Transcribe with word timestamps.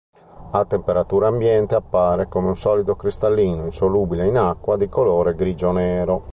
A 0.53 0.65
temperatura 0.65 1.27
ambiente 1.27 1.75
appare 1.75 2.27
come 2.27 2.47
un 2.47 2.57
solido 2.57 2.95
cristallino 2.95 3.65
insolubile 3.65 4.27
in 4.27 4.35
acqua, 4.35 4.75
di 4.75 4.89
colore 4.89 5.35
grigio-nero. 5.35 6.23